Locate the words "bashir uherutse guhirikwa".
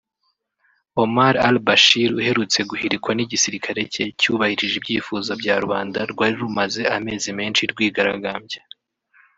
1.67-3.11